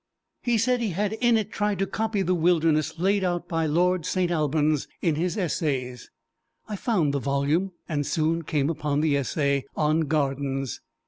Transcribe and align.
He 0.41 0.57
said 0.57 0.81
he 0.81 0.89
had 0.93 1.13
in 1.13 1.37
it 1.37 1.51
tried 1.51 1.77
to 1.77 1.85
copy 1.85 2.23
the 2.23 2.33
wilderness 2.33 2.97
laid 2.97 3.23
out 3.23 3.47
by 3.47 3.67
lord 3.67 4.03
St. 4.03 4.31
Alban's 4.31 4.87
in 4.99 5.13
his 5.13 5.37
essays. 5.37 6.09
I 6.67 6.75
found 6.75 7.13
the 7.13 7.19
volume, 7.19 7.73
and 7.87 8.03
soon 8.03 8.41
came 8.41 8.71
upon 8.71 9.01
the 9.01 9.15
essay, 9.15 9.63
On 9.77 9.99
Gardens. 10.07 10.81